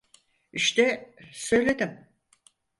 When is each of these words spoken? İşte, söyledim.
İşte, 0.53 1.15
söyledim. 1.31 2.07